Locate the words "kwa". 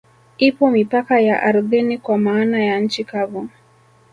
1.97-2.17